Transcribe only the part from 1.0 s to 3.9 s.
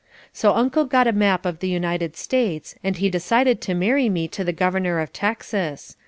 a map of the United States and he decided to